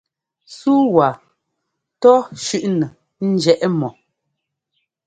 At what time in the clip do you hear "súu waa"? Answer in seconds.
0.57-1.13